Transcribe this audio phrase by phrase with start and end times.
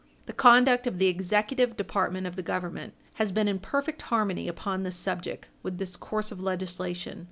[0.25, 4.81] The conduct of the Executive Department of the Government has been in perfect harmony upon
[4.81, 7.19] this subject with this course of legislation.